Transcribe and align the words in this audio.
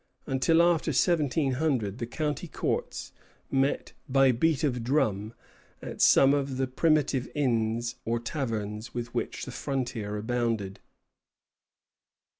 Until 0.25 0.63
after 0.63 0.89
1700 0.89 1.99
the 1.99 2.07
county 2.07 2.47
courts 2.47 3.11
met 3.51 3.93
by 4.09 4.31
beat 4.31 4.63
of 4.63 4.83
drum 4.83 5.35
at 5.79 6.01
some 6.01 6.33
of 6.33 6.57
the 6.57 6.65
primitive 6.65 7.29
inns 7.35 7.97
or 8.03 8.19
taverns 8.19 8.95
with 8.95 9.13
which 9.13 9.45
the 9.45 9.51
frontier 9.51 10.17
abounded. 10.17 10.79